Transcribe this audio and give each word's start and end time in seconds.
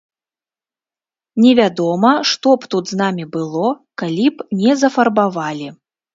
Невядома, 1.45 2.13
што 2.31 2.55
б 2.63 2.71
тут 2.73 2.83
з 2.95 2.99
намі 3.03 3.25
было, 3.37 3.69
калі 4.05 4.27
б 4.31 4.49
не 4.65 4.73
зафарбавалі. 4.83 5.71